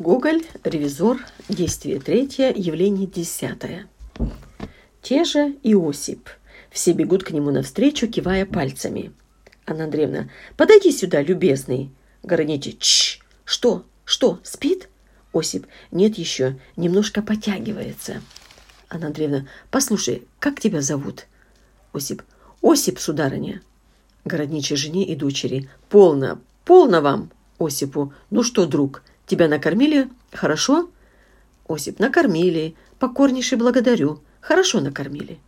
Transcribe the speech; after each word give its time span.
Гоголь, 0.00 0.46
ревизор, 0.64 1.18
действие 1.50 2.00
третье, 2.00 2.54
явление 2.56 3.06
десятое. 3.06 3.86
Те 5.02 5.24
же 5.24 5.58
Иосип. 5.62 6.26
Все 6.70 6.92
бегут 6.92 7.22
к 7.22 7.32
нему 7.32 7.50
навстречу, 7.50 8.08
кивая 8.08 8.46
пальцами. 8.46 9.12
Анна 9.66 9.84
Андреевна, 9.84 10.30
подойди 10.56 10.90
сюда, 10.90 11.20
любезный. 11.20 11.90
Гороничий, 12.22 12.78
чш, 12.80 13.20
что, 13.44 13.84
что, 14.06 14.40
спит? 14.42 14.88
Осип, 15.34 15.66
нет 15.90 16.16
еще, 16.16 16.58
немножко 16.76 17.20
потягивается. 17.20 18.22
Анна 18.88 19.08
Андреевна, 19.08 19.48
послушай, 19.70 20.26
как 20.38 20.60
тебя 20.60 20.80
зовут? 20.80 21.26
Осип, 21.92 22.22
Осип, 22.62 22.98
сударыня. 22.98 23.60
Городничий 24.24 24.76
жене 24.76 25.04
и 25.04 25.14
дочери, 25.14 25.68
полно, 25.90 26.40
полно 26.64 27.02
вам, 27.02 27.30
Осипу. 27.58 28.14
Ну 28.30 28.42
что, 28.42 28.64
друг, 28.64 29.02
Тебя 29.30 29.46
накормили? 29.46 30.10
Хорошо? 30.32 30.90
Осип, 31.68 32.00
накормили. 32.00 32.74
Покорнейше 32.98 33.56
благодарю. 33.56 34.18
Хорошо 34.40 34.80
накормили. 34.80 35.38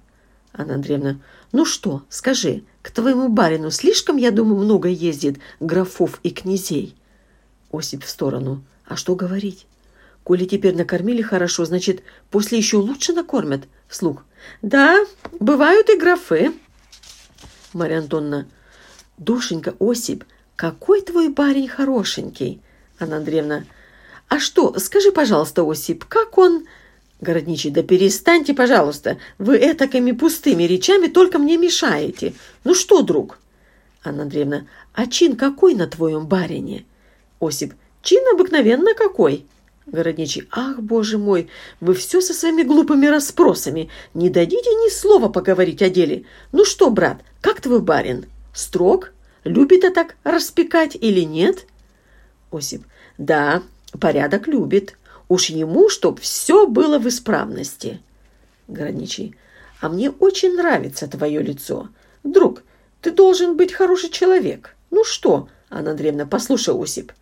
Анна 0.53 0.75
Андреевна, 0.77 1.19
ну 1.51 1.65
что, 1.65 2.05
скажи, 2.09 2.63
к 2.83 2.93
твоему 2.93 3.29
барину 3.29 3.73
слишком, 3.73 4.19
я 4.19 4.31
думаю, 4.31 4.63
много 4.63 4.89
ездит 4.89 5.41
графов 5.59 6.21
и 6.23 6.31
князей? 6.31 6.95
Осип 7.73 8.05
в 8.05 8.09
сторону. 8.09 8.63
А 8.87 8.95
что 8.95 9.17
говорить? 9.17 9.67
Коли 10.23 10.45
теперь 10.45 10.77
накормили 10.77 11.21
хорошо, 11.21 11.65
значит, 11.65 12.05
после 12.31 12.59
еще 12.59 12.77
лучше 12.77 13.13
накормят. 13.13 13.65
Вслух. 13.89 14.25
Да, 14.63 15.05
бывают 15.41 15.91
и 15.91 15.99
графы. 15.99 16.53
Марья 17.73 17.99
Антоновна. 17.99 18.47
Душенька, 19.19 19.75
Осип, 19.81 20.23
какой 20.55 21.03
твой 21.03 21.31
барин 21.31 21.67
хорошенький. 21.67 22.63
Анна 23.03 23.17
Андреевна. 23.17 23.65
«А 24.29 24.39
что, 24.39 24.79
скажи, 24.79 25.13
пожалуйста, 25.13 25.69
Осип, 25.69 26.05
как 26.05 26.39
он...» 26.39 26.67
Городничий, 27.21 27.71
да 27.71 27.83
перестаньте, 27.83 28.53
пожалуйста. 28.53 29.17
Вы 29.39 29.57
этакими 29.57 30.11
пустыми 30.11 30.65
речами 30.65 31.07
только 31.07 31.39
мне 31.39 31.57
мешаете. 31.57 32.35
Ну 32.65 32.75
что, 32.75 33.03
друг? 33.03 33.39
Анна 34.03 34.25
Андреевна, 34.25 34.67
а 34.93 35.07
чин 35.07 35.37
какой 35.37 35.75
на 35.75 35.87
твоем 35.87 36.27
барине? 36.27 36.85
Осип, 37.41 37.75
чин 38.03 38.25
обыкновенно 38.35 38.95
какой? 38.95 39.47
Городничий, 39.87 40.49
ах, 40.51 40.81
боже 40.81 41.19
мой, 41.19 41.49
вы 41.81 41.95
все 41.95 42.21
со 42.21 42.35
своими 42.35 42.65
глупыми 42.65 43.07
расспросами. 43.07 43.89
Не 44.15 44.29
дадите 44.29 44.71
ни 44.71 44.91
слова 44.91 45.29
поговорить 45.29 45.83
о 45.83 45.91
деле. 45.91 46.25
Ну 46.51 46.65
что, 46.65 46.91
брат, 46.91 47.21
как 47.41 47.61
твой 47.61 47.81
барин? 47.81 48.27
Строг? 48.53 49.13
Любит 49.45 49.85
это 49.85 49.95
так 49.95 50.17
распекать 50.25 50.97
или 50.97 51.21
нет? 51.21 51.67
Осип. 52.55 52.85
Да, 53.19 53.63
порядок 53.99 54.47
любит. 54.49 54.97
Уж 55.29 55.47
ему, 55.47 55.89
чтоб 55.89 56.21
все 56.21 56.67
было 56.67 56.99
в 56.99 57.09
исправности. 57.09 58.01
Граничий. 58.69 59.35
А 59.81 59.89
мне 59.89 60.11
очень 60.11 60.55
нравится 60.55 61.07
твое 61.09 61.43
лицо. 61.43 61.89
Друг, 62.23 62.63
ты 63.01 63.11
должен 63.11 63.57
быть 63.57 63.73
хороший 63.73 64.11
человек. 64.11 64.77
Ну 64.91 65.05
что, 65.05 65.49
Анна 65.71 65.93
Андреевна, 65.93 66.27
послушай, 66.27 66.75
Осип, 66.75 67.13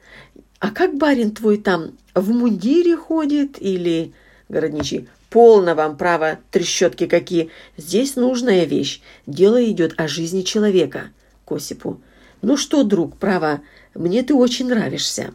а 0.58 0.70
как 0.70 0.96
барин 0.96 1.32
твой 1.32 1.56
там 1.56 1.92
в 2.14 2.30
мундире 2.30 2.96
ходит 2.96 3.60
или... 3.60 4.12
Городничий. 4.48 5.08
Полно 5.30 5.76
вам 5.76 5.96
право, 5.96 6.40
трещотки 6.50 7.06
какие. 7.06 7.50
Здесь 7.76 8.16
нужная 8.16 8.64
вещь. 8.64 9.00
Дело 9.26 9.64
идет 9.64 9.94
о 9.96 10.08
жизни 10.08 10.42
человека. 10.42 11.12
К 11.44 11.52
Осипу. 11.52 12.00
Ну 12.42 12.56
что, 12.56 12.82
друг, 12.82 13.16
право, 13.16 13.60
мне 13.94 14.22
ты 14.22 14.34
очень 14.34 14.68
нравишься. 14.68 15.32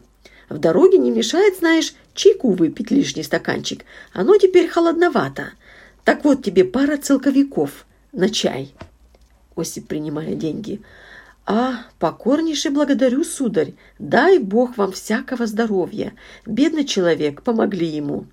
В 0.48 0.58
дороге 0.58 0.98
не 0.98 1.10
мешает, 1.10 1.58
знаешь, 1.58 1.94
чайку 2.14 2.52
выпить 2.52 2.90
лишний 2.90 3.22
стаканчик. 3.22 3.84
Оно 4.12 4.36
теперь 4.38 4.68
холодновато. 4.68 5.52
Так 6.04 6.24
вот 6.24 6.44
тебе 6.44 6.64
пара 6.64 6.96
целковиков 6.96 7.84
на 8.12 8.30
чай. 8.30 8.72
Осип, 9.56 9.88
принимая 9.88 10.34
деньги. 10.34 10.80
А, 11.46 11.86
покорнейше 11.98 12.70
благодарю, 12.70 13.24
сударь. 13.24 13.74
Дай 13.98 14.38
Бог 14.38 14.76
вам 14.76 14.92
всякого 14.92 15.46
здоровья. 15.46 16.12
Бедный 16.44 16.84
человек, 16.84 17.42
помогли 17.42 17.86
ему. 17.86 18.26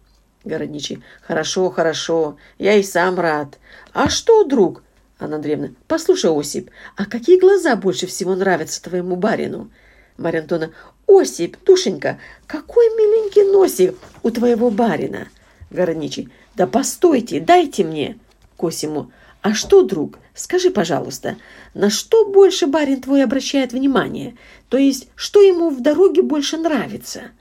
Городничий. 0.44 1.04
Хорошо, 1.22 1.70
хорошо. 1.70 2.38
Я 2.58 2.76
и 2.76 2.84
сам 2.84 3.20
рад. 3.20 3.60
А 3.94 4.10
что, 4.10 4.44
друг? 4.44 4.84
Анна 5.20 5.38
Андреевна. 5.38 5.70
Послушай, 5.88 6.38
Осип, 6.38 6.70
а 6.96 7.06
какие 7.06 7.40
глаза 7.40 7.76
больше 7.76 8.08
всего 8.08 8.36
нравятся 8.36 8.82
твоему 8.84 9.16
барину? 9.16 9.72
Марья 10.18 10.42
Антоновна. 10.42 10.74
«Осип, 11.08 11.58
душенька, 11.66 12.20
какой 12.48 12.86
миленький 12.96 13.44
носик 13.52 13.98
у 14.24 14.30
твоего 14.30 14.70
барина!» 14.70 15.28
Городничий. 15.70 16.30
«Да 16.56 16.68
постойте, 16.68 17.40
дайте 17.40 17.84
мне!» 17.84 18.18
Косиму. 18.58 19.12
«А 19.42 19.54
что, 19.54 19.84
друг, 19.84 20.20
скажи, 20.34 20.70
пожалуйста, 20.70 21.36
на 21.74 21.90
что 21.90 22.26
больше 22.30 22.68
барин 22.68 23.02
твой 23.02 23.24
обращает 23.24 23.74
внимание? 23.74 24.38
То 24.70 24.78
есть, 24.78 25.10
что 25.16 25.42
ему 25.42 25.70
в 25.70 25.82
дороге 25.82 26.22
больше 26.22 26.58
нравится?» 26.58 27.32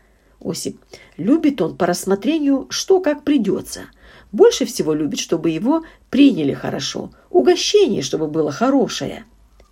Осип. 0.40 0.80
«Любит 1.16 1.60
он 1.60 1.76
по 1.76 1.86
рассмотрению, 1.86 2.66
что 2.70 3.00
как 3.00 3.22
придется. 3.22 3.82
Больше 4.32 4.64
всего 4.64 4.94
любит, 4.94 5.20
чтобы 5.20 5.50
его 5.50 5.84
приняли 6.10 6.54
хорошо. 6.54 7.12
Угощение, 7.30 8.02
чтобы 8.02 8.26
было 8.26 8.50
хорошее». 8.50 9.24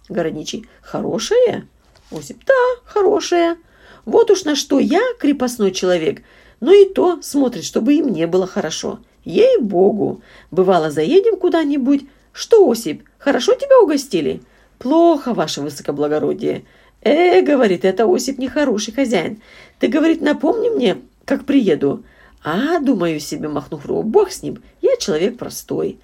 Городничий. 0.08 0.66
«Хорошее?» 0.82 1.66
Осип. 2.10 2.44
Да, 2.46 2.54
хорошая. 2.84 3.56
Вот 4.04 4.30
уж 4.30 4.44
на 4.44 4.56
что 4.56 4.78
я, 4.78 5.00
крепостной 5.18 5.72
человек, 5.72 6.22
но 6.60 6.72
и 6.72 6.86
то 6.86 7.20
смотрит, 7.22 7.64
чтобы 7.64 7.94
и 7.94 8.02
мне 8.02 8.26
было 8.26 8.46
хорошо. 8.46 9.00
Ей-богу. 9.24 10.22
Бывало, 10.50 10.90
заедем 10.90 11.36
куда-нибудь. 11.36 12.06
Что, 12.32 12.68
Осип, 12.70 13.04
хорошо 13.18 13.54
тебя 13.54 13.80
угостили? 13.80 14.42
Плохо, 14.78 15.34
ваше 15.34 15.60
высокоблагородие. 15.60 16.64
Э, 17.02 17.42
говорит, 17.42 17.84
это 17.84 18.04
Осип 18.12 18.38
нехороший 18.38 18.94
хозяин. 18.94 19.42
Ты, 19.78 19.88
говорит, 19.88 20.20
напомни 20.20 20.68
мне, 20.68 20.98
как 21.24 21.44
приеду. 21.44 22.02
А, 22.42 22.78
думаю 22.78 23.20
себе, 23.20 23.48
махнув 23.48 23.84
руку, 23.86 24.02
бог 24.02 24.30
с 24.30 24.42
ним, 24.42 24.62
я 24.80 24.96
человек 24.96 25.36
простой. 25.36 25.98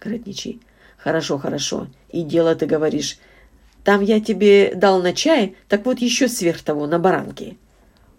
Городничий. 0.00 0.60
Хорошо, 0.96 1.38
хорошо. 1.38 1.88
И 2.10 2.22
дело, 2.22 2.54
ты 2.54 2.66
говоришь, 2.66 3.18
там 3.84 4.02
я 4.02 4.20
тебе 4.20 4.74
дал 4.74 5.02
на 5.02 5.12
чай, 5.12 5.56
так 5.68 5.86
вот 5.86 6.00
еще 6.00 6.28
сверх 6.28 6.62
того, 6.62 6.86
на 6.86 6.98
баранки. 6.98 7.56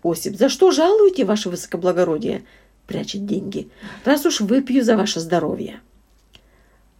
Осип, 0.03 0.35
за 0.35 0.49
что 0.49 0.71
жалуете, 0.71 1.25
ваше 1.25 1.49
высокоблагородие? 1.49 2.43
Прячет 2.87 3.25
деньги. 3.25 3.69
Раз 4.03 4.25
уж 4.25 4.41
выпью 4.41 4.83
за 4.83 4.97
ваше 4.97 5.19
здоровье. 5.19 5.79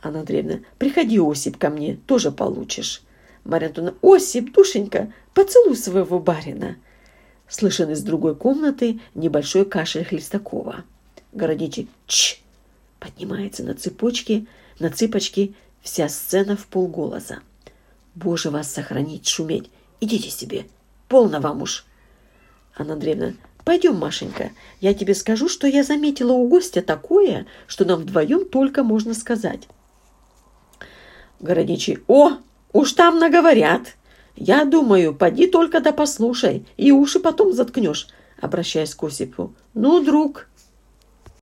Анна 0.02 0.20
Андреевна, 0.20 0.60
приходи, 0.78 1.20
Осип, 1.20 1.58
ко 1.58 1.70
мне, 1.70 1.96
тоже 2.08 2.32
получишь. 2.32 3.02
Марья 3.44 3.68
Антоновна, 3.68 3.98
Осип, 4.02 4.54
душенька, 4.54 5.12
поцелуй 5.34 5.76
своего 5.76 6.20
барина. 6.20 6.78
Слышен 7.48 7.90
из 7.90 8.04
другой 8.04 8.36
комнаты 8.36 9.00
небольшой 9.16 9.66
кашель 9.66 10.06
Хлестакова. 10.06 10.86
Городичий, 11.34 11.88
чш, 12.06 12.42
поднимается 13.00 13.64
на 13.64 13.74
цепочке, 13.74 14.46
на 14.80 14.90
цыпочки, 14.90 15.56
вся 15.82 16.08
сцена 16.08 16.56
в 16.56 16.68
полголоса. 16.68 17.40
Боже 18.16 18.50
вас 18.50 18.72
сохранить, 18.72 19.28
шуметь. 19.28 19.70
Идите 20.00 20.30
себе. 20.30 20.66
Полно 21.08 21.40
вам 21.40 21.62
уж. 21.62 21.86
Анна 22.78 22.94
Андреевна, 22.94 23.34
пойдем, 23.64 23.96
Машенька. 23.96 24.52
Я 24.80 24.94
тебе 24.94 25.14
скажу, 25.14 25.48
что 25.48 25.68
я 25.68 25.84
заметила 25.84 26.34
у 26.34 26.48
гостя 26.48 26.82
такое, 26.82 27.46
что 27.68 27.86
нам 27.86 28.02
вдвоем 28.02 28.46
только 28.50 28.84
можно 28.84 29.14
сказать. 29.14 29.68
Городничий. 31.40 32.00
О, 32.08 32.34
уж 32.74 32.94
там 32.94 33.20
наговорят. 33.20 33.96
Я 34.36 34.66
думаю, 34.66 35.14
поди 35.14 35.48
только 35.48 35.82
да 35.82 35.92
послушай, 35.92 36.66
и 36.78 36.92
уши 36.92 37.20
потом 37.20 37.54
заткнешь, 37.54 38.08
обращаясь 38.40 38.96
к 38.96 39.04
Осипу. 39.04 39.54
Ну, 39.74 40.04
друг, 40.04 40.48